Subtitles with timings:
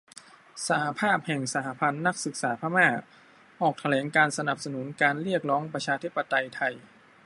[0.67, 2.87] สหภาพแห่งสหพันธ์นักศึกษาพม่า
[3.61, 6.73] ออกแถลงการณ์สนับสนุนการเรียกร้องประชาธิปไตยไทย